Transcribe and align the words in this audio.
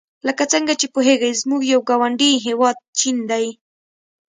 لکه 0.27 0.43
څنګه 0.53 0.73
چې 0.79 0.87
پوهیږئ 0.93 1.31
زموږ 1.41 1.61
یو 1.73 1.81
ګاونډي 1.89 2.31
هېواد 2.45 2.77
چین 2.99 3.17
دی. 3.31 3.45